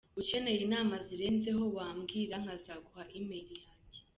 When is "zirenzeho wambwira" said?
1.05-2.35